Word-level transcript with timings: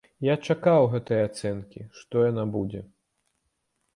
Я 0.27 0.35
чакаў 0.51 0.85
гэтай 0.93 1.19
ацэнкі, 1.25 1.85
што 1.99 2.23
яна 2.31 2.45
будзе. 2.55 2.81